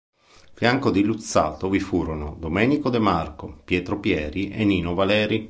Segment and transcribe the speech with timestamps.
[0.17, 5.39] A fianco di Luzzatto vi furono Domenico Demarco, Piero Pieri e Nino Valeri.